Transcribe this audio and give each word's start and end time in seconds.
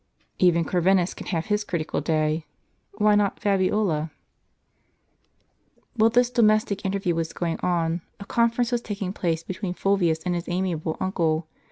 Even 0.39 0.65
Corvinus 0.65 1.13
can 1.13 1.27
have 1.27 1.45
his 1.45 1.63
critical 1.63 2.01
day. 2.01 2.47
Why 2.93 3.13
not 3.13 3.39
Fabiola? 3.39 4.09
While 5.95 6.09
this 6.09 6.31
domestic 6.31 6.83
interview 6.83 7.13
was 7.13 7.33
going 7.33 7.59
on, 7.61 8.01
a 8.19 8.25
conference 8.25 8.71
was 8.71 8.81
taking 8.81 9.13
place 9.13 9.43
between 9.43 9.75
Fulvius 9.75 10.23
and 10.25 10.33
his 10.33 10.49
amiable 10.49 10.97
uncle. 10.99 11.45